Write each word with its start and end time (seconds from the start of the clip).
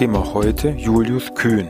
Thema 0.00 0.32
heute 0.32 0.70
Julius 0.70 1.34
Kühn. 1.34 1.68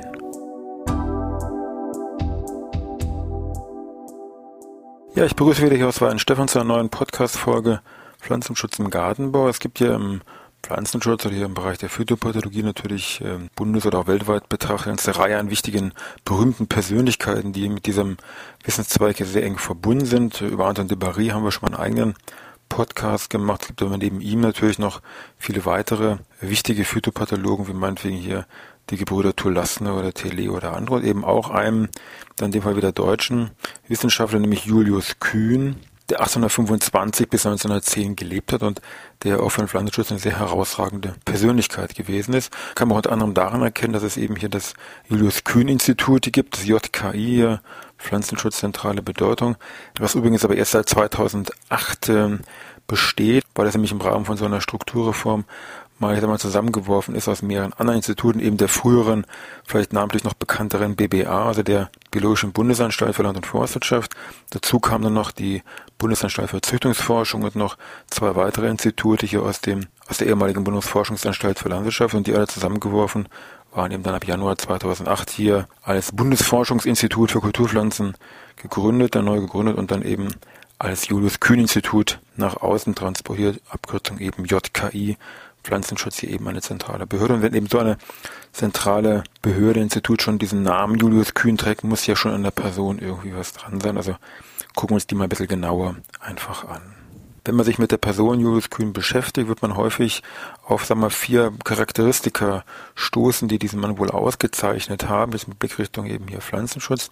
Ja, 5.16 5.24
ich 5.24 5.34
begrüße 5.34 5.64
wieder 5.64 5.74
hier 5.74 5.88
aus 5.88 6.00
Weihenstephan 6.00 6.46
zu 6.46 6.60
einer 6.60 6.68
neuen 6.68 6.90
Podcast-Folge 6.90 7.80
Pflanzenschutz 8.20 8.78
im 8.78 8.88
Gartenbau. 8.88 9.48
Es 9.48 9.58
gibt 9.58 9.78
hier 9.78 9.94
im 9.94 10.20
Pflanzenschutz 10.62 11.26
oder 11.26 11.34
hier 11.34 11.46
im 11.46 11.54
Bereich 11.54 11.78
der 11.78 11.88
Phytopathologie 11.88 12.62
natürlich 12.62 13.20
äh, 13.20 13.38
bundes- 13.56 13.84
oder 13.84 13.98
auch 13.98 14.06
weltweit 14.06 14.48
betrachtet 14.48 15.08
eine 15.08 15.16
Reihe 15.16 15.36
an 15.36 15.50
wichtigen, 15.50 15.92
berühmten 16.24 16.68
Persönlichkeiten, 16.68 17.52
die 17.52 17.68
mit 17.68 17.86
diesem 17.86 18.16
Wissenszweig 18.62 19.16
sehr 19.16 19.42
eng 19.42 19.58
verbunden 19.58 20.06
sind. 20.06 20.40
Über 20.40 20.66
Anton 20.66 20.86
de 20.86 20.96
Barry 20.96 21.30
haben 21.30 21.42
wir 21.42 21.50
schon 21.50 21.68
mal 21.68 21.76
einen 21.76 21.84
eigenen 21.84 22.14
Podcast 22.70 23.28
gemacht. 23.28 23.62
Es 23.62 23.66
gibt 23.66 23.82
aber 23.82 23.98
neben 23.98 24.22
ihm 24.22 24.40
natürlich 24.40 24.78
noch 24.78 25.02
viele 25.36 25.66
weitere 25.66 26.16
wichtige 26.40 26.86
Phytopathologen, 26.86 27.68
wie 27.68 27.74
meinetwegen 27.74 28.16
hier 28.16 28.46
die 28.88 28.96
Gebrüder 28.96 29.36
Tulassner 29.36 29.94
oder 29.98 30.14
Tele 30.14 30.50
oder 30.50 30.74
andere 30.74 30.96
und 30.96 31.04
eben 31.04 31.24
auch 31.24 31.50
einem, 31.50 31.88
dann 32.36 32.46
in 32.46 32.52
dem 32.52 32.62
Fall 32.62 32.76
wieder 32.76 32.92
deutschen 32.92 33.50
Wissenschaftler, 33.88 34.38
nämlich 34.38 34.64
Julius 34.64 35.20
Kühn, 35.20 35.76
der 36.10 36.20
1825 36.20 37.28
bis 37.28 37.46
1910 37.46 38.16
gelebt 38.16 38.52
hat 38.52 38.62
und 38.62 38.80
der 39.22 39.40
auch 39.40 39.50
für 39.50 39.62
den 39.62 39.68
Pflanzenschutz 39.68 40.10
eine 40.10 40.20
sehr 40.20 40.38
herausragende 40.38 41.14
Persönlichkeit 41.24 41.94
gewesen 41.94 42.34
ist. 42.34 42.52
Kann 42.74 42.88
man 42.88 42.96
unter 42.96 43.12
anderem 43.12 43.34
daran 43.34 43.62
erkennen, 43.62 43.92
dass 43.92 44.02
es 44.02 44.16
eben 44.16 44.36
hier 44.36 44.48
das 44.48 44.74
Julius 45.08 45.44
Kühn 45.44 45.68
Institut 45.68 46.32
gibt, 46.32 46.56
das 46.56 46.66
JKI, 46.66 47.58
Pflanzenschutzzentrale 47.98 49.02
Bedeutung, 49.02 49.56
was 49.98 50.14
übrigens 50.14 50.44
aber 50.44 50.56
erst 50.56 50.72
seit 50.72 50.88
2008 50.88 52.08
äh, 52.08 52.38
besteht, 52.86 53.44
weil 53.54 53.66
es 53.66 53.74
nämlich 53.74 53.92
im 53.92 54.00
Rahmen 54.00 54.24
von 54.24 54.36
so 54.36 54.44
einer 54.46 54.60
Strukturreform 54.60 55.44
mal, 56.00 56.16
ich 56.16 56.22
mal 56.22 56.38
zusammengeworfen 56.38 57.14
ist 57.14 57.28
aus 57.28 57.42
mehreren 57.42 57.72
anderen 57.74 57.98
Instituten, 57.98 58.40
eben 58.40 58.56
der 58.56 58.68
früheren, 58.68 59.26
vielleicht 59.64 59.92
namentlich 59.92 60.24
noch 60.24 60.34
bekannteren 60.34 60.96
BBA, 60.96 61.46
also 61.46 61.62
der 61.62 61.90
Biologischen 62.10 62.52
Bundesanstalt 62.52 63.14
für 63.14 63.22
Land- 63.22 63.36
und 63.36 63.46
Forstwirtschaft. 63.46 64.14
Dazu 64.50 64.80
kam 64.80 65.02
dann 65.02 65.14
noch 65.14 65.30
die 65.30 65.62
Bundesanstalt 65.98 66.50
für 66.50 66.60
Züchtungsforschung 66.60 67.42
und 67.42 67.54
noch 67.54 67.76
zwei 68.08 68.34
weitere 68.34 68.68
Institute 68.68 69.26
hier 69.26 69.42
aus 69.42 69.60
dem, 69.60 69.86
aus 70.08 70.18
der 70.18 70.26
ehemaligen 70.26 70.64
Bundesforschungsanstalt 70.64 71.58
für 71.58 71.68
Landwirtschaft 71.68 72.14
und 72.14 72.26
die 72.26 72.34
alle 72.34 72.48
zusammengeworfen 72.48 73.28
waren 73.72 73.92
eben 73.92 74.02
dann 74.02 74.14
ab 74.14 74.26
Januar 74.26 74.58
2008 74.58 75.30
hier 75.30 75.68
als 75.82 76.12
Bundesforschungsinstitut 76.12 77.30
für 77.30 77.40
Kulturpflanzen 77.40 78.14
gegründet, 78.56 79.14
dann 79.14 79.26
neu 79.26 79.40
gegründet 79.40 79.76
und 79.76 79.90
dann 79.92 80.02
eben 80.02 80.28
als 80.78 81.08
Julius 81.08 81.40
Kühn 81.40 81.60
Institut 81.60 82.20
nach 82.36 82.56
außen 82.56 82.94
transportiert, 82.94 83.60
Abkürzung 83.68 84.18
eben 84.18 84.44
JKI, 84.44 85.18
Pflanzenschutz 85.62 86.18
hier 86.18 86.30
eben 86.30 86.48
eine 86.48 86.62
zentrale 86.62 87.06
Behörde. 87.06 87.34
Und 87.34 87.42
wenn 87.42 87.54
eben 87.54 87.66
so 87.66 87.78
eine 87.78 87.98
zentrale 88.52 89.24
Behörde, 89.42 89.80
Institut 89.80 90.22
schon 90.22 90.38
diesen 90.38 90.62
Namen 90.62 90.98
Julius 90.98 91.34
Kühn 91.34 91.56
trägt, 91.56 91.84
muss 91.84 92.06
ja 92.06 92.16
schon 92.16 92.32
an 92.32 92.42
der 92.42 92.50
Person 92.50 92.98
irgendwie 92.98 93.34
was 93.34 93.52
dran 93.52 93.80
sein. 93.80 93.96
Also 93.96 94.16
gucken 94.74 94.90
wir 94.90 94.94
uns 94.96 95.06
die 95.06 95.14
mal 95.14 95.24
ein 95.24 95.28
bisschen 95.28 95.48
genauer 95.48 95.96
einfach 96.20 96.66
an. 96.68 96.80
Wenn 97.44 97.54
man 97.54 97.64
sich 97.64 97.78
mit 97.78 97.90
der 97.90 97.96
Person 97.96 98.40
Julius 98.40 98.70
Kühn 98.70 98.92
beschäftigt, 98.92 99.48
wird 99.48 99.62
man 99.62 99.76
häufig 99.76 100.22
auf 100.70 100.84
sagen 100.84 101.00
wir, 101.00 101.10
vier 101.10 101.52
Charakteristika 101.64 102.64
stoßen, 102.94 103.48
die 103.48 103.58
diesen 103.58 103.80
Mann 103.80 103.98
wohl 103.98 104.10
ausgezeichnet 104.10 105.08
haben, 105.08 105.32
jetzt 105.32 105.48
mit 105.48 105.58
Blick 105.58 105.78
Richtung 105.78 106.06
eben 106.06 106.28
hier 106.28 106.40
Pflanzenschutz. 106.40 107.10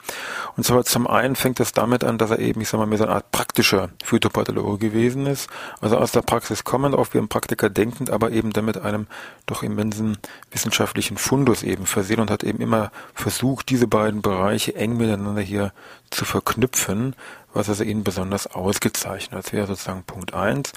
Und 0.57 0.65
zwar 0.65 0.85
zum 0.85 1.07
einen 1.07 1.35
fängt 1.35 1.59
es 1.59 1.73
damit 1.73 2.05
an, 2.05 2.19
dass 2.19 2.31
er 2.31 2.39
eben, 2.39 2.61
ich 2.61 2.69
sag 2.69 2.79
mal, 2.79 2.87
mehr 2.87 2.99
so 2.99 3.05
eine 3.05 3.15
Art 3.15 3.33
praktischer 3.33 3.91
Phytopathologe 4.05 4.79
gewesen 4.79 5.27
ist, 5.27 5.49
also 5.81 5.99
aus 5.99 6.13
der 6.13 6.23
Praxis 6.23 6.63
kommend, 6.63 6.95
auch 6.95 7.09
wie 7.13 7.19
ein 7.19 7.29
Praktiker 7.29 7.69
denkend, 7.69 8.11
aber 8.11 8.31
eben 8.31 8.53
damit 8.53 8.79
einem 8.79 9.09
doch 9.47 9.63
immensen 9.63 10.19
wissenschaftlichen 10.53 11.17
Fundus 11.17 11.63
eben 11.63 11.87
versehen 11.87 12.21
und 12.21 12.31
hat 12.31 12.45
eben 12.45 12.61
immer 12.61 12.93
versucht, 13.15 13.71
diese 13.71 13.89
beiden 13.89 14.23
Bereiche 14.23 14.77
eng 14.77 14.97
miteinander 14.97 15.43
hier 15.43 15.73
zu 16.11 16.25
verknüpfen, 16.25 17.15
was 17.53 17.69
also 17.69 17.85
ihn 17.85 18.05
besonders 18.05 18.47
ausgezeichnet 18.47 19.33
hat. 19.33 19.47
Das 19.47 19.53
wäre 19.53 19.67
sozusagen 19.67 20.03
Punkt 20.05 20.35
eins. 20.35 20.73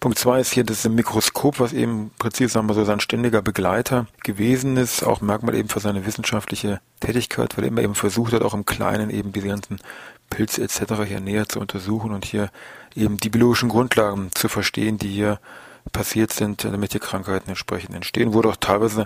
Punkt 0.00 0.18
zwei 0.18 0.40
ist 0.40 0.52
hier 0.52 0.64
das 0.64 0.86
Mikroskop, 0.88 1.60
was 1.60 1.72
eben 1.72 2.10
präzise 2.26 2.54
sagen 2.54 2.68
wir 2.68 2.74
so 2.74 2.84
sein 2.84 2.98
ständiger 2.98 3.40
Begleiter 3.40 4.08
gewesen 4.24 4.76
ist, 4.76 5.04
auch 5.04 5.20
Merkmal 5.20 5.54
eben 5.54 5.68
für 5.68 5.78
seine 5.78 6.06
wissenschaftliche 6.06 6.80
Tätigkeit, 6.98 7.56
weil 7.56 7.64
er 7.64 7.68
immer 7.68 7.82
eben 7.82 7.94
versucht 7.94 8.32
hat, 8.32 8.42
auch 8.42 8.52
im 8.52 8.66
Kleinen 8.66 9.10
eben 9.10 9.32
diese 9.32 9.46
ganzen 9.46 9.78
Pilze 10.28 10.60
etc. 10.60 11.04
hier 11.06 11.20
näher 11.20 11.48
zu 11.48 11.60
untersuchen 11.60 12.10
und 12.10 12.24
hier 12.24 12.50
eben 12.96 13.16
die 13.18 13.28
biologischen 13.28 13.68
Grundlagen 13.68 14.30
zu 14.34 14.48
verstehen, 14.48 14.98
die 14.98 15.08
hier 15.08 15.38
passiert 15.92 16.32
sind, 16.32 16.64
damit 16.64 16.94
die 16.94 16.98
Krankheiten 16.98 17.50
entsprechend 17.50 17.94
entstehen. 17.94 18.34
Wurde 18.34 18.48
auch 18.48 18.56
teilweise, 18.56 19.04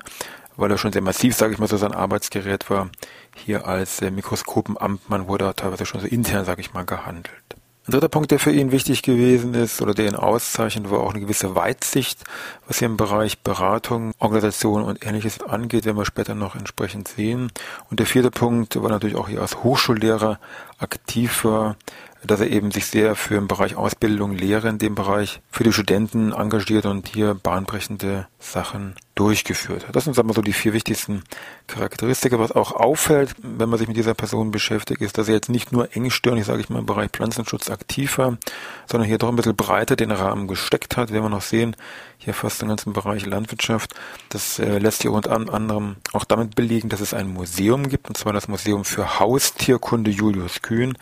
weil 0.57 0.71
er 0.71 0.79
schon 0.79 0.93
sehr 0.93 1.03
massiv, 1.03 1.35
sage 1.35 1.53
ich 1.53 1.59
mal 1.59 1.69
so, 1.69 1.77
sein 1.77 1.93
Arbeitsgerät 1.93 2.71
war, 2.71 2.89
hier 3.37 3.67
als 3.67 4.01
äh, 4.01 4.11
Mikroskopenamtmann 4.11 5.29
wurde 5.29 5.45
er 5.45 5.57
teilweise 5.57 5.85
schon 5.85 6.01
so 6.01 6.07
intern, 6.07 6.47
sage 6.47 6.63
ich 6.63 6.73
mal, 6.73 6.87
gehandelt. 6.87 7.60
Ein 7.91 7.95
dritter 7.95 8.09
Punkt, 8.09 8.31
der 8.31 8.39
für 8.39 8.53
ihn 8.53 8.71
wichtig 8.71 9.03
gewesen 9.03 9.53
ist 9.55 9.83
oder 9.83 9.95
der 9.95 10.07
ihn 10.07 10.15
auszeichnet, 10.15 10.93
war 10.93 11.01
auch 11.01 11.11
eine 11.11 11.19
gewisse 11.19 11.57
Weitsicht, 11.57 12.23
was 12.69 12.79
hier 12.79 12.87
im 12.87 12.97
Bereich 12.97 13.41
Beratung, 13.41 14.13
Organisation 14.21 14.85
und 14.85 15.05
ähnliches 15.05 15.43
angeht, 15.43 15.87
werden 15.87 15.97
wir 15.97 16.05
später 16.05 16.37
noch 16.37 16.55
entsprechend 16.55 17.09
sehen. 17.09 17.51
Und 17.91 17.99
der 17.99 18.07
vierte 18.07 18.31
Punkt 18.31 18.81
war 18.81 18.91
natürlich 18.91 19.17
auch 19.17 19.29
hier 19.29 19.41
als 19.41 19.65
Hochschullehrer 19.65 20.39
aktiv 20.81 21.45
war, 21.45 21.77
dass 22.23 22.41
er 22.41 22.51
eben 22.51 22.71
sich 22.71 22.87
sehr 22.87 23.15
für 23.17 23.35
den 23.35 23.49
Bereich 23.49 23.77
Ausbildung, 23.77 24.33
Lehre 24.33 24.69
in 24.69 24.79
dem 24.79 24.95
Bereich 24.95 25.41
für 25.51 25.65
die 25.65 25.73
Studenten 25.73 26.33
engagiert 26.33 26.85
und 26.87 27.09
hier 27.09 27.35
bahnbrechende 27.35 28.27
Sachen 28.39 28.95
durchgeführt 29.15 29.87
hat. 29.87 29.97
Das 29.97 30.05
sind, 30.05 30.15
sagen 30.15 30.29
wir 30.29 30.35
so, 30.35 30.43
die 30.43 30.53
vier 30.53 30.73
wichtigsten 30.73 31.23
Charakteristika. 31.67 32.39
Was 32.39 32.53
auch 32.53 32.73
auffällt, 32.73 33.35
wenn 33.43 33.69
man 33.69 33.79
sich 33.79 33.89
mit 33.89 33.97
dieser 33.97 34.15
Person 34.15 34.51
beschäftigt, 34.51 35.03
ist, 35.03 35.19
dass 35.19 35.29
er 35.29 35.35
jetzt 35.35 35.51
nicht 35.51 35.73
nur 35.73 35.95
engstirnig, 35.95 36.45
sage 36.45 36.61
ich 36.61 36.71
mal, 36.71 36.79
im 36.79 36.87
Bereich 36.87 37.11
Pflanzenschutz 37.11 37.71
aktiv 37.71 38.19
war, 38.19 38.39
sondern 38.87 39.09
hier 39.09 39.19
doch 39.19 39.29
ein 39.29 39.37
bisschen 39.37 39.57
breiter 39.57 39.97
den 39.97 40.11
Rahmen 40.11 40.47
gesteckt 40.47 40.97
hat. 40.97 41.13
Werden 41.13 41.25
wir 41.25 41.31
noch 41.31 41.43
sehen, 41.43 41.77
hier 42.17 42.35
fast 42.35 42.63
den 42.63 42.69
ganzen 42.69 42.93
Bereich 42.93 43.27
Landwirtschaft. 43.27 43.95
Das 44.31 44.59
äh, 44.59 44.79
lässt 44.79 45.03
hier 45.03 45.13
unter 45.13 45.33
anderem 45.33 45.97
auch 46.13 46.25
damit 46.25 46.55
belegen, 46.55 46.89
dass 46.89 47.01
es 47.01 47.15
ein 47.15 47.29
Museum 47.29 47.89
gibt, 47.89 48.09
und 48.09 48.17
zwar 48.17 48.33
das 48.33 48.49
Museum 48.49 48.85
für 48.85 49.21
Haustierkunde 49.21 50.11
Julius 50.11 50.63
Kühn 50.71 50.97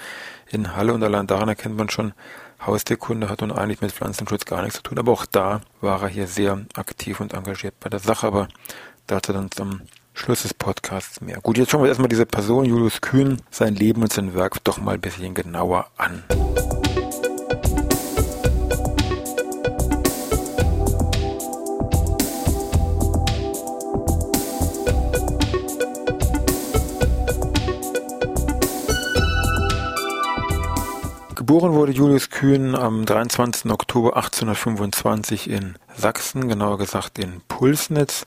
in 0.50 0.74
Halle 0.74 0.94
und 0.94 1.02
allein 1.02 1.26
daran 1.26 1.50
erkennt 1.50 1.76
man 1.76 1.90
schon, 1.90 2.14
Haustierkunde 2.64 3.28
hat 3.28 3.42
nun 3.42 3.52
eigentlich 3.52 3.82
mit 3.82 3.92
Pflanzenschutz 3.92 4.46
gar 4.46 4.62
nichts 4.62 4.76
zu 4.78 4.82
tun, 4.82 4.98
aber 4.98 5.12
auch 5.12 5.26
da 5.26 5.60
war 5.82 6.02
er 6.02 6.08
hier 6.08 6.26
sehr 6.26 6.64
aktiv 6.74 7.20
und 7.20 7.34
engagiert 7.34 7.78
bei 7.78 7.90
der 7.90 8.00
Sache, 8.00 8.26
aber 8.26 8.48
dazu 9.06 9.34
dann 9.34 9.50
zum 9.50 9.82
Schluss 10.14 10.42
des 10.42 10.54
Podcasts 10.54 11.20
mehr. 11.20 11.40
Gut, 11.42 11.58
jetzt 11.58 11.70
schauen 11.70 11.82
wir 11.82 11.88
erstmal 11.88 12.08
diese 12.08 12.24
Person, 12.24 12.64
Julius 12.64 13.02
Kühn, 13.02 13.42
sein 13.50 13.74
Leben 13.74 14.00
und 14.00 14.12
sein 14.12 14.34
Werk 14.34 14.64
doch 14.64 14.78
mal 14.78 14.94
ein 14.94 15.00
bisschen 15.02 15.34
genauer 15.34 15.90
an. 15.98 16.24
Geboren 31.48 31.72
wurde 31.72 31.92
Julius 31.92 32.28
Kühn 32.28 32.74
am 32.74 33.06
23. 33.06 33.72
Oktober 33.72 34.16
1825 34.16 35.48
in 35.48 35.76
Sachsen, 35.96 36.46
genauer 36.46 36.76
gesagt 36.76 37.18
in 37.18 37.40
Pulsnitz. 37.48 38.26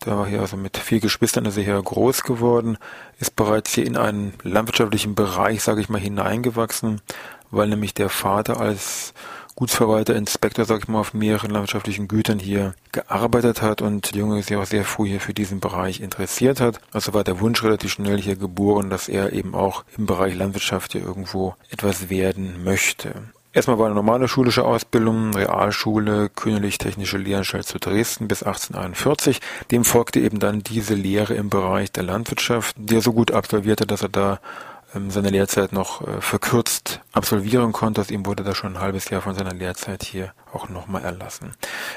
Da 0.00 0.16
war 0.16 0.26
hier 0.26 0.40
also 0.40 0.56
mit 0.56 0.78
vier 0.78 1.00
Geschwistern 1.00 1.44
ist 1.44 1.58
er 1.58 1.62
hier 1.62 1.82
groß 1.82 2.22
geworden, 2.22 2.78
ist 3.20 3.36
bereits 3.36 3.74
hier 3.74 3.84
in 3.84 3.98
einen 3.98 4.32
landwirtschaftlichen 4.42 5.14
Bereich, 5.14 5.62
sage 5.62 5.82
ich 5.82 5.90
mal, 5.90 6.00
hineingewachsen, 6.00 7.02
weil 7.50 7.68
nämlich 7.68 7.92
der 7.92 8.08
Vater 8.08 8.58
als 8.58 9.12
Gutsverwalter, 9.56 10.16
Inspektor, 10.16 10.64
sag 10.64 10.82
ich 10.82 10.88
mal, 10.88 11.00
auf 11.00 11.14
mehreren 11.14 11.50
landwirtschaftlichen 11.50 12.08
Gütern 12.08 12.38
hier 12.38 12.74
gearbeitet 12.92 13.62
hat 13.62 13.82
und 13.82 14.12
der 14.12 14.20
Junge 14.20 14.42
sich 14.42 14.56
auch 14.56 14.66
sehr 14.66 14.84
früh 14.84 15.08
hier 15.08 15.20
für 15.20 15.34
diesen 15.34 15.60
Bereich 15.60 16.00
interessiert 16.00 16.60
hat. 16.60 16.80
Also 16.92 17.14
war 17.14 17.24
der 17.24 17.40
Wunsch 17.40 17.62
relativ 17.62 17.92
schnell 17.92 18.20
hier 18.20 18.36
geboren, 18.36 18.90
dass 18.90 19.08
er 19.08 19.32
eben 19.32 19.54
auch 19.54 19.84
im 19.96 20.06
Bereich 20.06 20.34
Landwirtschaft 20.34 20.92
hier 20.92 21.02
irgendwo 21.02 21.54
etwas 21.70 22.10
werden 22.10 22.64
möchte. 22.64 23.14
Erstmal 23.54 23.78
war 23.78 23.86
eine 23.86 23.94
normale 23.94 24.26
schulische 24.26 24.64
Ausbildung, 24.64 25.32
Realschule, 25.32 26.28
Königlich 26.28 26.78
Technische 26.78 27.18
Lehranstalt 27.18 27.66
zu 27.66 27.78
Dresden 27.78 28.26
bis 28.26 28.42
1841. 28.42 29.40
Dem 29.70 29.84
folgte 29.84 30.18
eben 30.18 30.40
dann 30.40 30.64
diese 30.64 30.94
Lehre 30.94 31.34
im 31.34 31.50
Bereich 31.50 31.92
der 31.92 32.02
Landwirtschaft, 32.02 32.74
die 32.76 32.96
er 32.96 33.00
so 33.00 33.12
gut 33.12 33.30
absolvierte, 33.30 33.86
dass 33.86 34.02
er 34.02 34.08
da 34.08 34.40
seine 35.08 35.30
Lehrzeit 35.30 35.72
noch 35.72 36.06
äh, 36.06 36.20
verkürzt 36.20 37.00
absolvieren 37.12 37.72
konnte. 37.72 38.00
Aus 38.00 38.10
ihm 38.10 38.26
wurde 38.26 38.44
da 38.44 38.54
schon 38.54 38.76
ein 38.76 38.80
halbes 38.80 39.10
Jahr 39.10 39.22
von 39.22 39.34
seiner 39.34 39.54
Lehrzeit 39.54 40.02
hier 40.04 40.32
auch 40.54 40.68
nochmal 40.68 41.02
erlassen. 41.02 41.52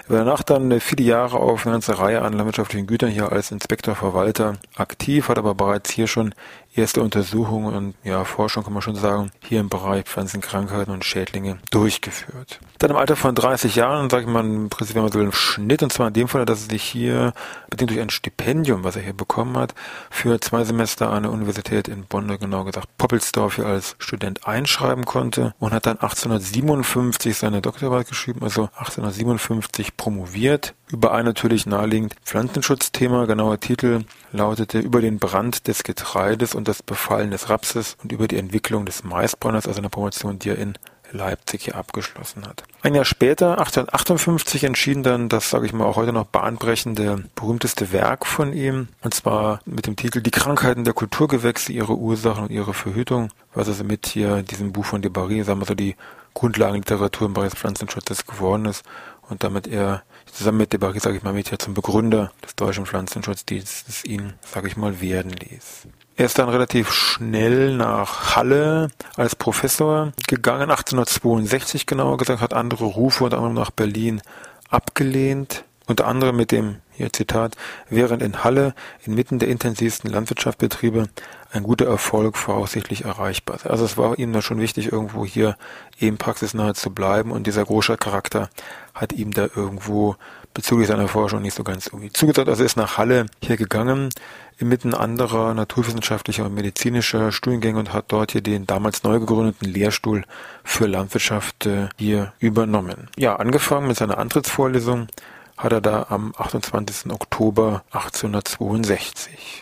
Er 0.06 0.10
war 0.10 0.18
danach 0.26 0.44
dann 0.44 0.80
viele 0.80 1.04
Jahre 1.04 1.38
auf 1.38 1.66
eine 1.66 1.76
ganze 1.76 1.98
Reihe 2.00 2.22
an 2.22 2.34
landwirtschaftlichen 2.34 2.88
Gütern 2.88 3.10
hier 3.10 3.32
als 3.32 3.52
Inspektor, 3.52 3.96
Verwalter 3.96 4.56
aktiv, 4.76 5.30
hat 5.30 5.38
aber 5.38 5.56
bereits 5.56 5.92
hier 5.92 6.08
schon 6.08 6.34
erste 6.78 7.02
Untersuchungen 7.02 7.76
und 7.76 7.96
ja, 8.04 8.24
Forschung 8.24 8.64
kann 8.64 8.74
man 8.74 8.82
schon 8.82 8.96
sagen, 8.96 9.32
hier 9.44 9.60
im 9.60 9.70
Bereich 9.70 10.06
Pflanzenkrankheiten 10.06 10.94
und 10.94 11.04
Schädlinge 11.04 11.58
durchgeführt. 11.72 12.60
Dann 12.78 12.92
im 12.92 12.98
Alter 12.98 13.16
von 13.16 13.34
30 13.34 13.76
Jahren, 13.76 14.10
sage 14.10 14.24
ich 14.24 14.30
mal, 14.30 14.46
im 14.46 14.70
Prinzip 14.70 14.96
wenn 14.96 15.04
man 15.04 15.12
so 15.12 15.20
einen 15.20 15.32
Schnitt, 15.32 15.82
und 15.82 15.92
zwar 15.92 16.10
in 16.10 16.14
dem 16.14 16.28
Fall, 16.28 16.46
dass 16.46 16.64
er 16.64 16.70
sich 16.70 16.84
hier, 16.84 17.34
bedingt 17.70 17.92
durch 17.92 18.00
ein 18.00 18.10
Stipendium, 18.10 18.84
was 18.84 18.96
er 18.96 19.02
hier 19.02 19.14
bekommen 19.14 19.58
hat, 19.58 19.74
für 20.10 20.40
zwei 20.40 20.64
Semester 20.64 21.10
an 21.10 21.24
der 21.24 21.32
Universität 21.32 21.88
in 21.88 22.06
Bonn, 22.06 22.28
genau 22.40 22.64
gesagt 22.64 22.90
Poppelsdorf, 22.98 23.56
hier 23.56 23.66
als 23.66 23.96
Student 24.00 24.48
einschreiben 24.48 25.06
konnte 25.06 25.54
und 25.60 25.74
hat 25.74 25.86
dann 25.86 25.98
1857 25.98 27.36
seine 27.38 27.62
Doktorarbeit 27.62 28.08
geschrieben, 28.08 28.42
also 28.48 28.70
1857 28.78 29.98
promoviert, 29.98 30.74
über 30.90 31.12
ein 31.12 31.26
natürlich 31.26 31.66
naheliegend 31.66 32.16
Pflanzenschutzthema, 32.24 33.26
genauer 33.26 33.60
Titel 33.60 34.06
lautete 34.32 34.80
über 34.80 35.02
den 35.02 35.20
Brand 35.20 35.68
des 35.68 35.84
Getreides 35.84 36.56
und 36.56 36.68
das 36.68 36.82
Befallen 36.82 37.32
des 37.32 37.50
Rapses 37.50 37.98
und 38.02 38.14
über 38.14 38.30
die 38.30 38.38
Entwicklung 38.38 38.86
des 38.86 39.04
Maisbrenners, 39.04 39.68
also 39.68 39.80
eine 39.80 39.90
Promotion, 39.90 40.40
die 40.40 40.50
er 40.50 40.58
in 40.58 40.78
Leipzig 41.12 41.64
hier 41.64 41.76
abgeschlossen 41.76 42.48
hat. 42.48 42.64
Ein 42.82 42.96
Jahr 42.96 43.06
später, 43.06 43.60
1858, 43.60 44.64
entschieden 44.64 45.04
dann 45.04 45.30
das, 45.30 45.50
sage 45.50 45.66
ich 45.66 45.74
mal, 45.74 45.86
auch 45.86 45.96
heute 45.96 46.14
noch 46.14 46.26
bahnbrechende, 46.26 47.24
berühmteste 47.36 47.92
Werk 47.92 48.26
von 48.26 48.54
ihm, 48.54 48.90
und 49.02 49.14
zwar 49.14 49.60
mit 49.66 49.88
dem 49.88 49.96
Titel 49.96 50.22
Die 50.22 50.32
Krankheiten 50.32 50.84
der 50.84 50.94
Kulturgewächse, 50.94 51.72
ihre 51.72 51.96
Ursachen 51.96 52.46
und 52.46 52.52
ihre 52.52 52.74
Verhütung, 52.74 53.30
was 53.54 53.68
also 53.68 53.84
mit 53.84 54.08
hier 54.08 54.44
diesem 54.44 54.72
Buch 54.72 54.86
von 54.86 55.02
Debarry, 55.02 55.44
sagen 55.44 55.62
wir 55.62 55.66
so, 55.66 55.76
die 55.76 55.96
Grundlagenliteratur 56.38 57.28
im 57.28 57.34
Bereich 57.34 57.50
des 57.50 57.60
Pflanzenschutzes 57.60 58.28
geworden 58.28 58.66
ist 58.66 58.86
und 59.28 59.44
damit 59.44 59.66
er 59.66 60.04
zusammen 60.32 60.60
mit 60.60 60.72
Debarry, 60.72 61.00
sage 61.00 61.18
ich 61.18 61.24
mal, 61.24 61.34
mit 61.34 61.50
hier 61.50 61.58
zum 61.58 61.74
Begründer 61.74 62.32
des 62.46 62.56
deutschen 62.56 62.86
Pflanzenschutzdienstes 62.86 64.06
ihn, 64.06 64.34
sage 64.42 64.68
ich 64.68 64.78
mal, 64.78 65.02
werden 65.02 65.32
ließ. 65.32 65.88
Er 66.16 66.26
ist 66.26 66.38
dann 66.38 66.50
relativ 66.50 66.92
schnell 66.92 67.76
nach 67.76 68.36
Halle 68.36 68.90
als 69.16 69.36
Professor 69.36 70.14
gegangen, 70.28 70.70
1862 70.70 71.88
genauer 71.88 72.18
gesagt, 72.18 72.42
hat 72.42 72.54
andere 72.54 72.86
Rufe 72.86 73.24
unter 73.24 73.38
anderem 73.38 73.56
nach 73.56 73.72
Berlin 73.72 74.22
abgelehnt, 74.70 75.64
unter 75.88 76.06
anderem 76.06 76.36
mit 76.36 76.52
dem, 76.52 76.78
hier 76.98 77.14
Zitat, 77.14 77.56
während 77.90 78.22
in 78.22 78.44
Halle 78.44 78.74
inmitten 79.06 79.40
der 79.40 79.50
intensivsten 79.50 80.10
Landwirtschaftsbetriebe 80.10 81.08
ein 81.52 81.64
guter 81.64 81.86
Erfolg 81.86 82.38
voraussichtlich 82.38 83.06
erreichbar 83.06 83.56
ist. 83.58 83.68
Also 83.68 83.86
es 83.86 83.98
war 83.98 84.20
ihm 84.20 84.34
da 84.34 84.42
schon 84.42 84.60
wichtig, 84.60 84.92
irgendwo 84.92 85.26
hier 85.26 85.56
eben 86.00 86.18
praxisnahe 86.18 86.74
zu 86.74 86.90
bleiben 86.90 87.32
und 87.32 87.48
dieser 87.48 87.64
große 87.64 87.98
Charakter 87.98 88.50
hat 88.94 89.14
ihm 89.14 89.32
da 89.32 89.48
irgendwo 89.56 90.16
bezüglich 90.54 90.88
seiner 90.88 91.08
Forschung 91.08 91.44
nicht 91.44 91.54
so 91.54 91.64
ganz 91.64 91.88
irgendwie 91.88 92.12
zugesagt. 92.12 92.50
Also 92.50 92.64
ist 92.64 92.78
nach 92.78 92.98
Halle 92.98 93.28
hier 93.42 93.58
gegangen, 93.58 94.10
inmitten 94.58 94.94
anderer 94.94 95.54
naturwissenschaftlicher 95.54 96.46
und 96.46 96.56
medizinischer 96.56 97.32
Studiengänge 97.32 97.80
und 97.80 97.94
hat 97.94 98.06
dort 98.08 98.32
hier 98.32 98.42
den 98.42 98.66
damals 98.66 99.04
neu 99.04 99.20
gegründeten 99.20 99.68
Lehrstuhl 99.72 100.24
für 100.64 100.88
Landwirtschaft 100.88 101.68
äh, 101.68 101.90
hier 101.98 102.34
übernommen. 102.40 103.10
Ja, 103.18 103.36
angefangen 103.36 103.88
mit 103.88 103.98
seiner 103.98 104.18
Antrittsvorlesung 104.18 105.08
hat 105.58 105.72
er 105.72 105.82
da 105.82 106.06
am 106.10 106.34
28. 106.38 107.12
Oktober 107.12 107.84
1862. 107.92 109.62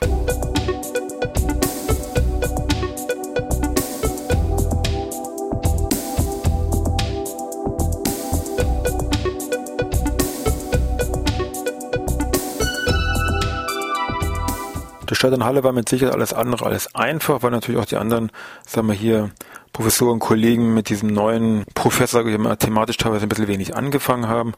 Die 15.25 15.29
Stadt 15.29 15.39
in 15.39 15.45
Halle 15.45 15.63
war 15.63 15.71
mit 15.71 15.89
Sicherheit 15.89 16.13
alles 16.13 16.33
andere 16.33 16.67
als 16.67 16.93
einfach, 16.93 17.41
weil 17.41 17.49
natürlich 17.49 17.81
auch 17.81 17.85
die 17.85 17.95
anderen, 17.95 18.31
sagen 18.67 18.85
wir 18.85 18.93
hier, 18.93 19.31
Professoren, 19.73 20.19
Kollegen 20.19 20.75
mit 20.75 20.89
diesem 20.89 21.11
neuen 21.11 21.65
Professor, 21.73 22.23
ich 22.27 22.37
mal, 22.37 22.57
thematisch 22.57 22.97
teilweise 22.97 23.25
ein 23.25 23.29
bisschen 23.29 23.47
wenig 23.47 23.75
angefangen 23.75 24.27
haben. 24.27 24.53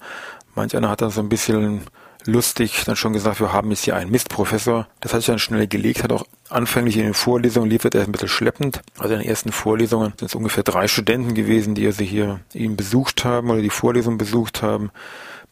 Manch 0.55 0.75
einer 0.75 0.89
hat 0.89 1.01
dann 1.01 1.09
so 1.09 1.21
ein 1.21 1.29
bisschen 1.29 1.83
lustig 2.25 2.83
dann 2.85 2.97
schon 2.97 3.13
gesagt, 3.13 3.39
wir 3.39 3.53
haben 3.53 3.69
jetzt 3.69 3.85
hier 3.85 3.95
einen 3.95 4.11
Mistprofessor. 4.11 4.89
Das 4.99 5.13
hat 5.13 5.21
sich 5.21 5.27
dann 5.27 5.39
schnell 5.39 5.67
gelegt, 5.67 6.03
hat 6.03 6.11
auch 6.11 6.25
anfänglich 6.49 6.97
in 6.97 7.03
den 7.03 7.13
Vorlesungen 7.13 7.69
liefert 7.69 7.95
er 7.95 8.03
ein 8.03 8.11
bisschen 8.11 8.27
schleppend. 8.27 8.81
Also 8.97 9.13
in 9.13 9.21
den 9.21 9.29
ersten 9.29 9.53
Vorlesungen 9.53 10.15
sind 10.19 10.27
es 10.27 10.35
ungefähr 10.35 10.63
drei 10.63 10.89
Studenten 10.89 11.33
gewesen, 11.33 11.75
die 11.75 11.85
also 11.85 12.03
hier 12.03 12.41
ihn 12.53 12.75
besucht 12.75 13.23
haben 13.23 13.49
oder 13.51 13.61
die 13.61 13.69
Vorlesung 13.69 14.17
besucht 14.17 14.61
haben. 14.63 14.91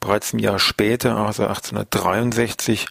Bereits 0.02 0.34
ein 0.34 0.40
Jahr 0.40 0.60
später, 0.60 1.16
also 1.16 1.44
1863, 1.44 2.88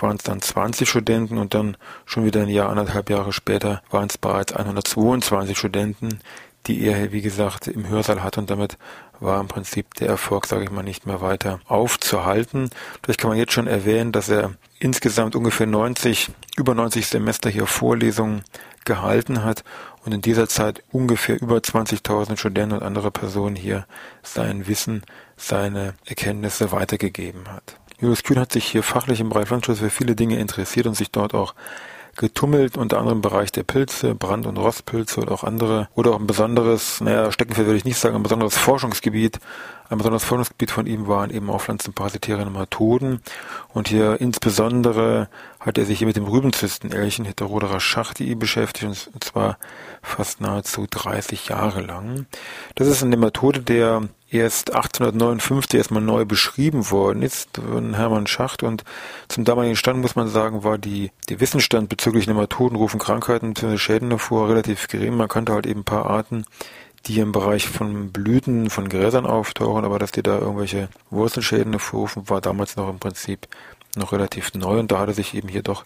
waren 0.00 0.16
es 0.16 0.22
dann 0.22 0.40
20 0.40 0.88
Studenten 0.88 1.38
und 1.38 1.54
dann 1.54 1.76
schon 2.04 2.24
wieder 2.24 2.42
ein 2.42 2.48
Jahr, 2.48 2.70
anderthalb 2.70 3.10
Jahre 3.10 3.32
später 3.32 3.82
waren 3.90 4.08
es 4.08 4.18
bereits 4.18 4.52
122 4.52 5.56
Studenten, 5.56 6.20
die 6.66 6.82
er, 6.82 7.12
wie 7.12 7.22
gesagt, 7.22 7.66
im 7.66 7.88
Hörsaal 7.88 8.22
hatte 8.22 8.40
und 8.40 8.50
damit 8.50 8.76
war 9.20 9.40
im 9.40 9.48
Prinzip 9.48 9.94
der 9.94 10.08
Erfolg, 10.08 10.46
sage 10.46 10.64
ich 10.64 10.70
mal, 10.70 10.82
nicht 10.82 11.06
mehr 11.06 11.20
weiter 11.20 11.60
aufzuhalten. 11.66 12.70
Vielleicht 13.02 13.20
kann 13.20 13.30
man 13.30 13.38
jetzt 13.38 13.52
schon 13.52 13.66
erwähnen, 13.66 14.12
dass 14.12 14.28
er 14.28 14.54
insgesamt 14.78 15.34
ungefähr 15.34 15.66
90, 15.66 16.30
über 16.56 16.74
90 16.74 17.06
Semester 17.06 17.50
hier 17.50 17.66
Vorlesungen 17.66 18.42
gehalten 18.84 19.44
hat 19.44 19.64
und 20.04 20.12
in 20.12 20.22
dieser 20.22 20.48
Zeit 20.48 20.82
ungefähr 20.92 21.40
über 21.40 21.56
20.000 21.56 22.36
Studenten 22.36 22.76
und 22.76 22.82
andere 22.82 23.10
Personen 23.10 23.56
hier 23.56 23.86
sein 24.22 24.66
Wissen, 24.66 25.02
seine 25.36 25.94
Erkenntnisse 26.06 26.72
weitergegeben 26.72 27.48
hat. 27.48 27.78
Julius 28.00 28.22
Kühn 28.22 28.38
hat 28.38 28.52
sich 28.52 28.64
hier 28.66 28.84
fachlich 28.84 29.20
im 29.20 29.28
Bereich 29.28 29.50
Landschutz 29.50 29.80
für 29.80 29.90
viele 29.90 30.14
Dinge 30.14 30.38
interessiert 30.38 30.86
und 30.86 30.94
sich 30.94 31.10
dort 31.10 31.34
auch 31.34 31.54
getummelt, 32.18 32.76
unter 32.76 32.98
anderem 32.98 33.18
im 33.18 33.22
Bereich 33.22 33.50
der 33.52 33.62
Pilze, 33.62 34.14
Brand- 34.14 34.46
und 34.46 34.56
Rostpilze 34.56 35.20
oder 35.20 35.32
auch 35.32 35.44
andere, 35.44 35.88
oder 35.94 36.12
auch 36.12 36.20
ein 36.20 36.26
besonderes, 36.26 37.00
naja, 37.00 37.32
Steckenpferd 37.32 37.66
würde 37.66 37.78
ich 37.78 37.84
nicht 37.84 37.98
sagen, 37.98 38.16
ein 38.16 38.22
besonderes 38.22 38.56
Forschungsgebiet. 38.56 39.38
Ein 39.88 39.98
besonderes 39.98 40.24
Forschungsgebiet 40.24 40.70
von 40.70 40.86
ihm 40.86 41.06
waren 41.06 41.30
eben 41.30 41.48
auch 41.48 41.62
pflanzenparasitäre 41.62 42.44
Nematoden. 42.44 43.22
Und 43.72 43.88
hier 43.88 44.20
insbesondere 44.20 45.28
hat 45.60 45.78
er 45.78 45.86
sich 45.86 45.98
hier 45.98 46.06
mit 46.06 46.16
dem 46.16 46.26
Rübenzystenelchen 46.26 47.24
Heterodera 47.24 47.80
schachtii 47.80 48.34
beschäftigt, 48.34 49.08
und 49.12 49.24
zwar 49.24 49.58
fast 50.02 50.40
nahezu 50.40 50.86
30 50.90 51.48
Jahre 51.48 51.80
lang. 51.80 52.26
Das 52.74 52.88
ist 52.88 53.02
eine 53.02 53.10
Nematode, 53.10 53.60
der 53.60 54.08
erst 54.30 54.74
1859 54.74 55.78
erstmal 55.78 56.02
neu 56.02 56.24
beschrieben 56.24 56.90
worden 56.90 57.22
ist 57.22 57.56
von 57.56 57.94
Hermann 57.94 58.26
Schacht 58.26 58.62
und 58.62 58.84
zum 59.28 59.44
damaligen 59.44 59.76
Stand 59.76 60.00
muss 60.00 60.16
man 60.16 60.28
sagen, 60.28 60.64
war 60.64 60.78
die, 60.78 61.10
der 61.28 61.40
Wissensstand 61.40 61.88
bezüglich 61.88 62.26
Nematoden, 62.26 62.76
rufen 62.76 63.00
Krankheiten. 63.00 63.54
Schäden 63.78 64.10
davor 64.10 64.48
relativ 64.48 64.88
gering. 64.88 65.16
Man 65.16 65.28
kannte 65.28 65.52
halt 65.52 65.66
eben 65.66 65.80
ein 65.80 65.84
paar 65.84 66.06
Arten, 66.06 66.44
die 67.06 67.20
im 67.20 67.32
Bereich 67.32 67.68
von 67.68 68.12
Blüten 68.12 68.70
von 68.70 68.88
Gräsern 68.88 69.26
auftauchen, 69.26 69.84
aber 69.84 69.98
dass 69.98 70.12
die 70.12 70.22
da 70.22 70.38
irgendwelche 70.38 70.88
Wurzelschäden 71.10 71.72
hervorrufen, 71.72 72.28
war 72.28 72.40
damals 72.40 72.76
noch 72.76 72.90
im 72.90 72.98
Prinzip 72.98 73.46
noch 73.96 74.12
relativ 74.12 74.54
neu 74.54 74.78
und 74.78 74.92
da 74.92 75.00
hat 75.00 75.08
er 75.08 75.14
sich 75.14 75.34
eben 75.34 75.48
hier 75.48 75.62
doch 75.62 75.84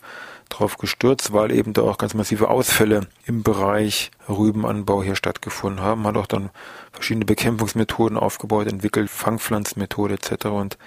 drauf 0.49 0.77
gestürzt, 0.77 1.33
weil 1.33 1.51
eben 1.51 1.73
da 1.73 1.83
auch 1.83 1.99
ganz 1.99 2.15
massive 2.15 2.49
Ausfälle 2.49 3.07
im 3.27 3.43
Bereich 3.43 4.11
Rübenanbau 4.29 5.03
hier 5.03 5.17
stattgefunden 5.17 5.83
haben. 5.83 6.07
Hat 6.07 6.17
auch 6.17 6.27
dann 6.27 6.51
verschiedene 6.93 7.25
Bekämpfungsmethoden 7.25 8.19
aufgebaut, 8.19 8.67
entwickelt, 8.67 9.11
Fangpflanzenmethode 9.11 10.15
etc. 10.15 10.47
und 10.47 10.79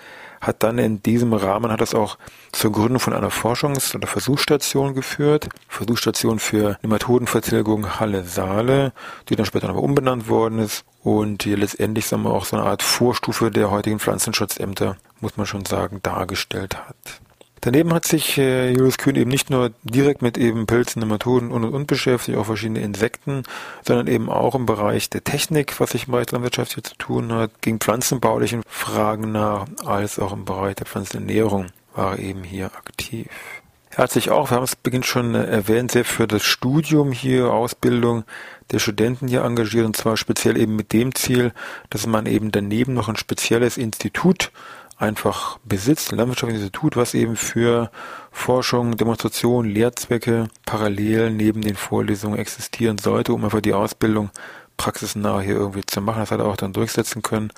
hat 0.46 0.64
dann 0.64 0.78
in 0.78 1.02
diesem 1.02 1.34
Rahmen 1.34 1.72
hat 1.72 1.82
es 1.82 1.96
auch 1.96 2.18
zur 2.52 2.72
Gründung 2.72 3.00
von 3.00 3.14
einer 3.14 3.32
Forschungs- 3.32 3.96
oder 3.96 4.08
Versuchsstation 4.08 4.94
geführt. 4.94 5.50
Versuchsstation 5.68 6.40
für 6.40 6.78
Nematodenvertilgung 6.82 8.00
Halle-Saale, 8.00 8.94
die 9.30 9.36
dann 9.36 9.46
später 9.46 9.68
nochmal 9.68 9.84
umbenannt 9.84 10.30
worden 10.30 10.60
ist 10.60 10.86
und 11.04 11.44
die 11.46 11.56
letztendlich 11.56 12.08
sagen 12.08 12.24
wir, 12.24 12.32
auch 12.32 12.46
so 12.46 12.58
eine 12.58 12.66
Art 12.66 12.84
Vorstufe 12.84 13.52
der 13.52 13.72
heutigen 13.72 14.00
Pflanzenschutzämter, 14.00 14.98
muss 15.22 15.38
man 15.38 15.46
schon 15.46 15.66
sagen, 15.66 16.00
dargestellt 16.02 16.78
hat. 16.78 17.22
Daneben 17.62 17.94
hat 17.94 18.06
sich 18.06 18.38
äh, 18.38 18.70
Julius 18.72 18.98
Kühn 18.98 19.16
eben 19.16 19.32
nicht 19.32 19.50
nur 19.50 19.72
direkt 19.84 20.22
mit 20.22 20.38
eben 20.38 20.68
Pilzen, 20.68 21.00
Nematoden 21.00 21.52
und 21.52 21.64
und 21.64 21.74
und 21.74 21.88
beschäftigt, 21.88 22.38
auch 22.38 22.46
verschiedene 22.46 22.82
Insekten, 22.82 23.44
sondern 23.84 24.08
eben 24.08 24.30
auch 24.30 24.56
im 24.56 24.66
Bereich 24.66 25.10
der 25.10 25.24
Technik, 25.24 25.80
was 25.80 25.92
sich 25.92 26.06
im 26.06 26.12
Bereich 26.12 26.28
der 26.28 26.34
Landwirtschaft 26.34 26.74
hier 26.74 26.84
zu 26.84 26.96
tun 26.96 27.34
hat, 27.34 27.62
ging 27.62 27.80
pflanzenbaulichen 27.80 28.62
Fragen 28.68 29.32
nach, 29.32 29.66
als 29.84 30.20
auch 30.20 30.34
im 30.34 30.46
Bereich 30.46 30.76
der 30.76 30.86
Pflanzenernährung 30.86 31.68
war 31.96 32.14
er 32.14 32.20
eben 32.20 32.44
hier 32.44 32.66
aktiv. 32.66 33.28
Er 33.90 34.00
hat 34.00 34.12
sich 34.12 34.30
auch, 34.30 34.52
wir 34.52 34.58
haben 34.58 34.64
es 34.64 34.76
beginnt 34.76 35.06
schon 35.06 35.36
erwähnt, 35.36 35.92
sehr 35.92 36.04
für 36.04 36.28
das 36.28 36.44
Studium 36.44 37.14
hier, 37.14 37.52
Ausbildung 37.52 38.26
der 38.72 38.80
Studenten 38.80 39.30
hier 39.30 39.44
engagiert 39.44 39.86
und 39.86 39.96
zwar 39.96 40.18
speziell 40.18 40.58
eben 40.58 40.76
mit 40.76 40.92
dem 40.92 41.16
Ziel, 41.16 41.54
dass 41.90 42.06
man 42.06 42.26
eben 42.26 42.52
daneben 42.52 42.94
noch 42.94 43.08
ein 43.08 43.16
spezielles 43.16 43.78
Institut 43.78 44.52
einfach 44.98 45.58
besitzt, 45.66 46.12
ein 46.12 46.18
landwirtschaftliches 46.18 46.64
Institut, 46.64 46.96
was 46.96 47.14
eben 47.14 47.36
für 47.36 47.92
Forschung, 48.32 48.98
Demonstration, 48.98 49.66
Lehrzwecke 49.66 50.48
parallel 50.66 51.32
neben 51.32 51.62
den 51.62 51.75
Vorlesungen 51.75 52.40
existieren 52.40 52.98
sollte, 52.98 53.34
um 53.34 53.44
einfach 53.44 53.62
die 53.62 53.74
Ausbildung 53.74 54.30
praxisnah 54.78 55.42
hier 55.42 55.56
irgendwie 55.56 55.86
zu 55.86 56.02
machen. 56.02 56.20
Das 56.20 56.32
hat 56.32 56.40
er 56.40 56.46
auch 56.46 56.58
dann 56.58 56.74
durchsetzen 56.74 57.22
können 57.22 57.52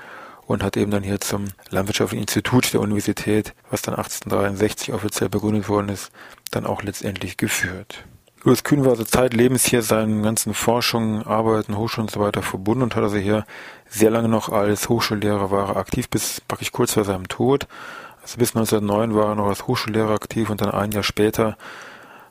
und 0.46 0.64
hat 0.64 0.78
eben 0.78 0.92
dann 0.92 1.04
hier 1.04 1.20
zum 1.20 1.46
Landwirtschaftlichen 1.70 2.24
Institut 2.24 2.74
der 2.74 2.82
Universität, 2.82 3.54
was 3.70 3.82
dann 3.82 3.96
1863 3.96 4.94
offiziell 4.94 5.30
begründet 5.30 5.70
worden 5.70 5.90
ist, 5.90 6.12
dann 6.52 6.66
auch 6.66 6.82
letztendlich 6.82 7.38
geführt. 7.38 8.06
Louis 8.48 8.64
Kühn 8.64 8.86
war 8.86 8.92
also 8.92 9.04
zeitlebens 9.04 9.66
hier 9.66 9.82
seinen 9.82 10.24
ganzen 10.24 10.54
Forschungen, 10.54 11.28
Arbeiten, 11.28 11.76
Hochschulen 11.76 12.08
und 12.08 12.12
so 12.12 12.22
weiter 12.22 12.42
verbunden 12.42 12.84
und 12.84 12.96
hat 12.96 13.04
also 13.04 13.18
hier 13.18 13.46
sehr 13.90 14.10
lange 14.10 14.30
noch 14.30 14.48
als 14.48 14.88
Hochschullehrer 14.88 15.52
war 15.52 15.76
aktiv, 15.76 16.10
bis 16.10 16.40
praktisch 16.48 16.72
kurz 16.72 16.94
vor 16.94 17.04
seinem 17.04 17.28
Tod. 17.28 17.68
Also 18.22 18.38
bis 18.38 18.56
1909 18.56 19.16
war 19.16 19.32
er 19.32 19.36
noch 19.36 19.48
als 19.48 19.68
Hochschullehrer 19.68 20.14
aktiv 20.14 20.50
und 20.50 20.62
dann 20.62 20.72
ein 20.72 20.94
Jahr 20.94 21.04
später, 21.04 21.58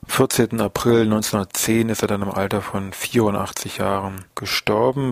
14. 0.07 0.59
April 0.59 1.01
1910, 1.01 1.89
ist 1.89 2.01
er 2.01 2.07
dann 2.07 2.23
im 2.23 2.31
Alter 2.31 2.63
von 2.63 2.93
84 2.93 3.77
Jahren 3.77 4.25
gestorben. 4.33 5.11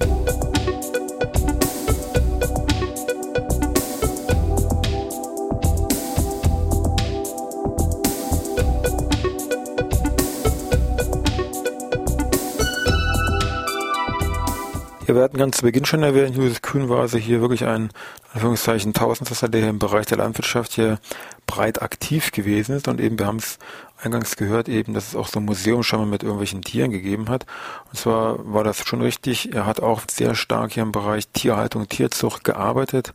Ja, 15.08 15.14
wir 15.14 15.22
hatten 15.22 15.38
ganz 15.38 15.58
zu 15.58 15.62
Beginn 15.62 15.86
schon 15.86 16.02
erwähnt, 16.02 16.36
Julius 16.36 16.64
Kühn 16.64 16.90
war 16.90 17.02
also 17.02 17.20
hier 17.20 17.40
wirklich 17.40 17.64
ein, 17.66 17.92
Anführungszeichen, 18.34 18.92
Tausendsasser, 18.94 19.48
der 19.48 19.62
hier 19.62 19.70
im 19.70 19.78
Bereich 19.78 20.08
der 20.08 20.18
Landwirtschaft 20.18 20.74
hier 20.74 20.98
breit 21.46 21.84
aktiv 21.84 22.32
gewesen 22.32 22.76
ist. 22.76 22.88
Und 22.88 23.00
eben, 23.00 23.20
wir 23.20 23.28
haben 23.28 23.38
es 23.38 23.60
eingangs 24.02 24.36
gehört, 24.36 24.68
eben, 24.68 24.96
dass 24.96 25.10
es 25.10 25.16
auch 25.16 25.28
so 25.28 25.40
ein 25.40 25.46
Museum 25.46 25.84
schon 25.84 26.00
mal 26.00 26.08
mit 26.08 26.24
irgendwelchen 26.24 26.64
Tieren 26.64 26.90
gegeben 26.90 27.30
hat. 27.30 27.46
Und 27.92 28.00
zwar 28.00 28.52
war 28.52 28.64
das 28.64 28.80
schon 28.80 29.04
richtig. 29.04 29.54
Er 29.54 29.68
hat 29.68 29.80
auch 29.80 30.02
sehr 30.10 30.34
stark 30.34 30.72
hier 30.72 30.82
im 30.82 30.92
Bereich 30.92 31.28
Tierhaltung, 31.28 31.88
Tierzucht 31.88 32.44
gearbeitet 32.44 33.14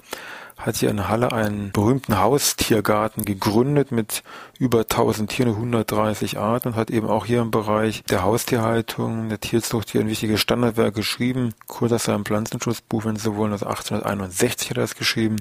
hat 0.61 0.77
hier 0.77 0.91
in 0.91 1.09
Halle 1.09 1.33
einen 1.33 1.73
berühmten 1.73 2.19
Haustiergarten 2.19 3.25
gegründet 3.25 3.93
mit 3.93 4.23
über 4.59 4.81
1000 4.81 5.31
Tieren, 5.31 5.55
130 5.55 6.39
Arten 6.39 6.69
und 6.69 6.77
hat 6.77 6.91
eben 6.91 7.09
auch 7.09 7.27
hier 7.27 7.41
im 7.41 7.51
Bereich 7.51 8.03
der 8.05 8.23
Haustierhaltung, 8.23 9.29
der 9.29 9.41
Tierzucht 9.41 9.91
hier 9.91 10.01
ein 10.03 10.09
wichtiges 10.09 10.41
Standardwerk 10.41 10.95
geschrieben. 10.95 11.55
Kurz 11.67 11.93
aus 11.93 12.05
seinem 12.05 12.25
Pflanzenschutzbuch, 12.25 13.05
wenn 13.05 13.17
Sie 13.17 13.35
wollen, 13.37 13.53
also 13.53 13.67
1861 13.67 14.71
hat 14.71 14.77
er 14.77 14.83
das 14.83 14.95
geschrieben. 14.95 15.37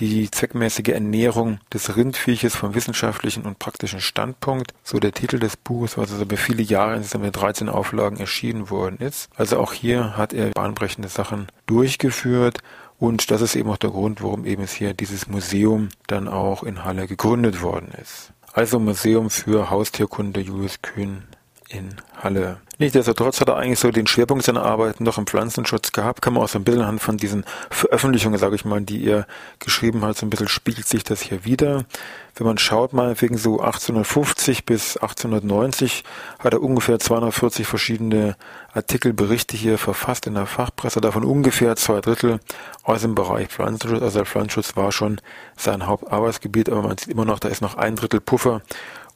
Die 0.00 0.30
zweckmäßige 0.30 0.90
Ernährung 0.90 1.58
des 1.72 1.96
Rindvieches 1.96 2.54
vom 2.54 2.76
wissenschaftlichen 2.76 3.42
und 3.42 3.58
praktischen 3.58 4.00
Standpunkt, 4.00 4.72
so 4.84 5.00
der 5.00 5.10
Titel 5.10 5.40
des 5.40 5.56
Buches, 5.56 5.98
was 5.98 6.12
also 6.12 6.22
über 6.22 6.36
viele 6.36 6.62
Jahre 6.62 6.94
insgesamt 6.94 7.24
mit 7.24 7.34
13 7.34 7.68
Auflagen 7.68 8.18
erschienen 8.18 8.70
worden 8.70 8.98
ist. 8.98 9.28
Also 9.34 9.58
auch 9.58 9.72
hier 9.72 10.16
hat 10.16 10.32
er 10.32 10.50
bahnbrechende 10.50 11.08
Sachen 11.08 11.48
durchgeführt 11.66 12.58
und 12.98 13.30
das 13.30 13.40
ist 13.40 13.54
eben 13.54 13.70
auch 13.70 13.76
der 13.76 13.90
Grund, 13.90 14.22
warum 14.22 14.44
eben 14.44 14.62
es 14.62 14.72
hier 14.72 14.94
dieses 14.94 15.28
Museum 15.28 15.88
dann 16.06 16.28
auch 16.28 16.62
in 16.62 16.84
Halle 16.84 17.06
gegründet 17.06 17.62
worden 17.62 17.92
ist. 18.00 18.32
Also 18.52 18.80
Museum 18.80 19.30
für 19.30 19.70
Haustierkunde 19.70 20.40
Julius 20.40 20.82
Kühn 20.82 21.22
in 21.68 21.94
Halle. 22.16 22.60
Nichtsdestotrotz 22.80 23.40
hat 23.40 23.48
er 23.48 23.56
eigentlich 23.56 23.80
so 23.80 23.90
den 23.90 24.06
Schwerpunkt 24.06 24.44
seiner 24.44 24.62
Arbeit 24.62 25.00
noch 25.00 25.18
im 25.18 25.26
Pflanzenschutz 25.26 25.90
gehabt. 25.90 26.22
Kann 26.22 26.34
man 26.34 26.44
auch 26.44 26.48
so 26.48 26.60
ein 26.60 26.64
bisschen 26.64 26.82
anhand 26.82 27.00
von 27.00 27.16
diesen 27.16 27.44
Veröffentlichungen, 27.70 28.38
sage 28.38 28.54
ich 28.54 28.64
mal, 28.64 28.80
die 28.80 29.04
er 29.04 29.26
geschrieben 29.58 30.04
hat, 30.04 30.16
so 30.16 30.24
ein 30.24 30.30
bisschen 30.30 30.46
spiegelt 30.46 30.86
sich 30.86 31.02
das 31.02 31.20
hier 31.20 31.44
wieder. 31.44 31.86
Wenn 32.36 32.46
man 32.46 32.56
schaut, 32.56 32.92
mal 32.92 33.20
wegen 33.20 33.36
so 33.36 33.58
1850 33.58 34.64
bis 34.64 34.96
1890 34.96 36.04
hat 36.38 36.52
er 36.52 36.62
ungefähr 36.62 37.00
240 37.00 37.66
verschiedene 37.66 38.36
Artikel, 38.72 39.12
Berichte 39.12 39.56
hier 39.56 39.76
verfasst 39.76 40.28
in 40.28 40.34
der 40.34 40.46
Fachpresse, 40.46 41.00
davon 41.00 41.24
ungefähr 41.24 41.74
zwei 41.74 42.00
Drittel 42.00 42.38
aus 42.84 43.00
dem 43.00 43.16
Bereich 43.16 43.48
Pflanzenschutz. 43.48 44.02
Also 44.02 44.20
der 44.20 44.26
Pflanzenschutz 44.26 44.76
war 44.76 44.92
schon 44.92 45.20
sein 45.56 45.88
Hauptarbeitsgebiet, 45.88 46.68
aber 46.68 46.82
man 46.82 46.96
sieht 46.96 47.08
immer 47.08 47.24
noch, 47.24 47.40
da 47.40 47.48
ist 47.48 47.60
noch 47.60 47.76
ein 47.76 47.96
Drittel 47.96 48.20
Puffer 48.20 48.62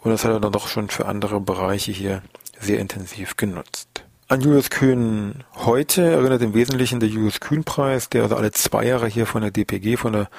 und 0.01 0.11
das 0.11 0.25
hat 0.25 0.33
er 0.33 0.41
dann 0.41 0.51
doch 0.51 0.67
schon 0.67 0.89
für 0.89 1.07
andere 1.07 1.41
Bereiche 1.41 1.93
hier 1.93 2.23
sehr 2.63 2.79
intensiv 2.79 3.37
genutzt. 3.37 4.05
An 4.29 4.41
Julius 4.41 4.71
Kühn 4.71 5.45
heute 5.57 6.03
erinnert 6.03 6.41
im 6.43 6.55
Wesentlichen 6.55 7.01
der 7.01 7.09
Julius 7.09 7.41
Kühn 7.41 7.65
Preis, 7.65 8.09
der 8.09 8.23
also 8.23 8.37
alle 8.37 8.51
zwei 8.53 8.87
Jahre 8.87 9.07
hier 9.07 9.27
von 9.27 9.43
der 9.43 9.51
DPG, 9.51 9.97
von 9.97 10.13
der 10.15 10.31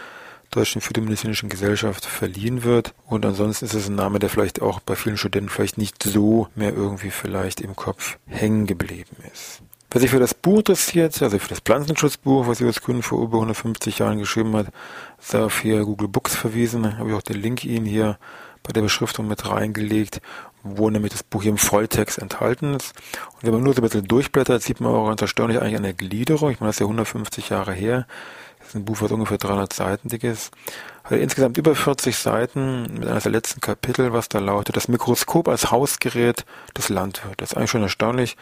Deutschen 0.50 0.82
Phytomedizinischen 0.82 1.50
Gesellschaft 1.50 2.06
verliehen 2.06 2.64
wird. 2.64 2.94
Und 3.06 3.26
ansonsten 3.26 3.66
ist 3.66 3.74
es 3.74 3.88
ein 3.88 3.96
Name, 3.96 4.20
der 4.20 4.30
vielleicht 4.30 4.62
auch 4.62 4.80
bei 4.80 4.96
vielen 4.96 5.18
Studenten 5.18 5.50
vielleicht 5.50 5.78
nicht 5.78 6.02
so 6.02 6.48
mehr 6.56 6.74
irgendwie 6.74 7.12
vielleicht 7.12 7.62
im 7.62 7.76
Kopf 7.76 8.18
hängen 8.28 8.66
geblieben 8.68 9.18
ist. 9.32 9.62
Wer 9.92 10.02
sich 10.02 10.10
für 10.10 10.20
das 10.20 10.34
Buch 10.34 10.60
interessiert, 10.60 11.22
also 11.22 11.38
für 11.38 11.50
das 11.50 11.60
Pflanzenschutzbuch, 11.60 12.48
was 12.48 12.60
Julius 12.60 12.82
Kühn 12.82 13.04
vor 13.04 13.22
über 13.22 13.38
150 13.38 14.00
Jahren 14.00 14.18
geschrieben 14.18 14.56
hat, 14.56 14.68
sei 15.20 15.44
auf 15.44 15.60
hier 15.60 15.84
Google 15.84 16.08
Books 16.08 16.36
verwiesen, 16.36 16.98
habe 16.98 17.10
ich 17.10 17.16
auch 17.16 17.22
den 17.22 17.40
Link 17.40 17.64
Ihnen 17.64 17.86
hier 17.86 18.18
bei 18.64 18.74
der 18.74 18.82
Beschriftung 18.82 19.28
mit 19.28 19.48
reingelegt, 19.48 20.20
wo 20.64 20.90
nämlich 20.90 21.12
das 21.12 21.24
Buch 21.24 21.44
hier 21.44 21.52
im 21.52 21.58
Volltext 21.58 22.18
enthalten 22.18 22.74
ist. 22.74 22.94
Und 23.36 23.44
wenn 23.44 23.52
man 23.52 23.64
nur 23.64 23.74
so 23.74 23.82
ein 23.82 23.84
bisschen 23.84 24.08
durchblättert, 24.08 24.64
sieht 24.64 24.80
man 24.80 24.94
auch 24.94 25.08
ganz 25.08 25.22
erstaunlich 25.22 25.62
eigentlich 25.62 25.76
an 25.76 25.84
der 25.84 25.94
Gliederung. 25.94 26.52
Ich 26.52 26.60
meine, 26.60 26.70
das 26.70 26.78
ist 26.78 26.80
ja 26.80 26.86
150 26.86 27.50
Jahre 27.50 27.74
her. 27.74 28.08
Das 28.60 28.70
ist 28.70 28.76
ein 28.76 28.86
Buch, 28.86 29.02
was 29.02 29.12
ungefähr 29.12 29.38
300 29.38 29.74
Seiten 29.74 30.08
dick 30.08 30.24
ist. 30.24 30.52
Hat 31.04 31.20
insgesamt 31.20 31.58
über 31.58 31.76
40 31.76 32.18
Seiten 32.18 32.84
mit 32.94 33.10
einer 33.10 33.20
der 33.20 33.32
letzten 33.32 33.60
Kapitel, 33.60 34.14
was 34.14 34.30
da 34.30 34.40
lautet, 34.40 34.78
das 34.78 34.88
Mikroskop 34.88 35.50
als 35.50 35.70
Hausgerät 35.70 36.46
des 36.78 36.90
ist 36.90 37.58
eigentlich 37.58 37.70
schon 37.70 37.84
erstaunlich. 37.84 38.38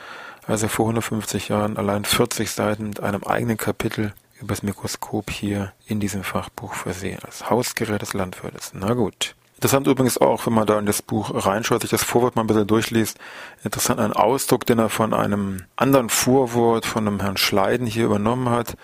Also 0.45 0.67
vor 0.67 0.85
150 0.85 1.49
Jahren 1.49 1.77
allein 1.77 2.05
40 2.05 2.51
Seiten 2.51 2.89
mit 2.89 2.99
einem 3.01 3.23
eigenen 3.23 3.57
Kapitel 3.57 4.13
über 4.39 4.49
das 4.49 4.63
Mikroskop 4.63 5.31
hier 5.31 5.73
in 5.87 5.99
diesem 5.99 6.23
Fachbuch 6.23 6.75
versehen. 6.75 7.19
Als 7.23 7.49
Hausgerät 7.49 8.01
des 8.01 8.13
Landwirtes. 8.13 8.73
Na 8.75 8.93
gut. 8.93 9.35
Interessant 9.61 9.85
übrigens 9.85 10.17
auch, 10.17 10.47
wenn 10.47 10.53
man 10.53 10.65
da 10.65 10.79
in 10.79 10.87
das 10.87 11.03
Buch 11.03 11.45
reinschaut, 11.45 11.81
sich 11.81 11.91
das 11.91 12.03
Vorwort 12.03 12.35
mal 12.35 12.41
ein 12.41 12.47
bisschen 12.47 12.65
durchliest, 12.65 13.19
interessant 13.63 13.99
ein 13.99 14.11
Ausdruck, 14.11 14.65
den 14.65 14.79
er 14.79 14.89
von 14.89 15.13
einem 15.13 15.65
anderen 15.75 16.09
Vorwort 16.09 16.87
von 16.87 17.07
einem 17.07 17.19
Herrn 17.19 17.37
Schleiden 17.37 17.85
hier 17.85 18.05
übernommen 18.05 18.49
hat 18.49 18.75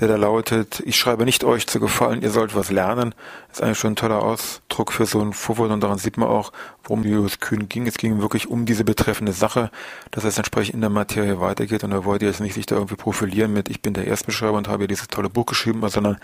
der 0.00 0.08
da 0.08 0.16
lautet, 0.16 0.82
ich 0.86 0.96
schreibe 0.96 1.24
nicht 1.24 1.44
euch 1.44 1.66
zu 1.66 1.78
gefallen, 1.78 2.22
ihr 2.22 2.30
sollt 2.30 2.54
was 2.54 2.70
lernen. 2.70 3.14
Ist 3.52 3.62
eigentlich 3.62 3.78
schon 3.78 3.92
ein 3.92 3.96
toller 3.96 4.22
Ausdruck 4.22 4.92
für 4.92 5.04
so 5.04 5.20
ein 5.20 5.34
Vorwort 5.34 5.70
und 5.70 5.82
daran 5.82 5.98
sieht 5.98 6.16
man 6.16 6.28
auch, 6.28 6.52
worum 6.84 7.04
Julius 7.04 7.38
Kühn 7.38 7.68
ging. 7.68 7.86
Es 7.86 7.98
ging 7.98 8.20
wirklich 8.22 8.48
um 8.48 8.64
diese 8.64 8.82
betreffende 8.82 9.32
Sache, 9.32 9.70
dass 10.10 10.24
es 10.24 10.38
entsprechend 10.38 10.74
in 10.76 10.80
der 10.80 10.88
Materie 10.88 11.38
weitergeht 11.38 11.84
und 11.84 11.92
er 11.92 12.06
wollte 12.06 12.24
jetzt 12.24 12.40
nicht 12.40 12.54
sich 12.54 12.64
da 12.64 12.76
irgendwie 12.76 12.96
profilieren 12.96 13.52
mit, 13.52 13.68
ich 13.68 13.82
bin 13.82 13.92
der 13.92 14.06
Erstbeschreiber 14.06 14.56
und 14.56 14.68
habe 14.68 14.88
dieses 14.88 15.08
tolle 15.08 15.28
Buch 15.28 15.44
geschrieben, 15.44 15.86
sondern 15.90 16.16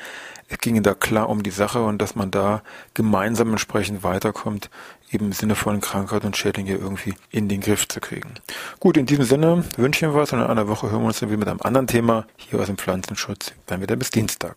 es 0.49 0.57
ging 0.59 0.83
da 0.83 0.95
klar 0.95 1.29
um 1.29 1.43
die 1.43 1.51
Sache 1.51 1.83
und 1.85 2.01
dass 2.01 2.15
man 2.15 2.31
da 2.31 2.63
gemeinsam 2.95 3.51
entsprechend 3.51 4.03
weiterkommt, 4.03 4.71
eben 5.13 5.27
im 5.27 5.33
Sinne 5.33 5.55
von 5.55 5.83
Krankheit 5.83 6.25
und 6.25 6.35
Schädlinge 6.35 6.77
irgendwie 6.77 7.15
in 7.31 7.49
den 7.51 7.61
Griff 7.61 7.87
zu 7.89 8.01
kriegen. 8.01 8.35
Gut, 8.81 8.97
in 8.97 9.05
diesem 9.05 9.27
Sinne 9.27 9.65
wünsche 9.77 9.99
ich 9.99 10.03
Ihnen 10.11 10.19
was 10.19 10.33
und 10.33 10.41
in 10.41 10.47
einer 10.47 10.67
Woche 10.69 10.91
hören 10.91 11.03
wir 11.03 11.09
uns 11.09 11.21
dann 11.21 11.29
wieder 11.29 11.41
mit 11.41 11.49
einem 11.49 11.61
anderen 11.61 11.87
Thema 11.87 12.27
hier 12.37 12.59
aus 12.59 12.67
dem 12.67 12.79
Pflanzenschutz. 12.79 13.53
Dann 13.67 13.83
wieder 13.83 13.97
bis 13.97 14.11
Dienstag. 14.11 14.57